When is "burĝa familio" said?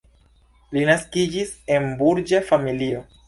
2.01-3.05